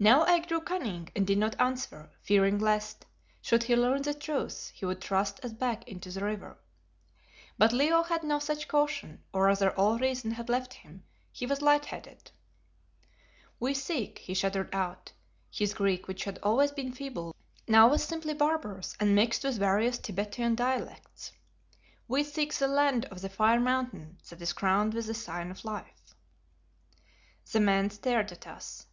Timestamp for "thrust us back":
5.00-5.88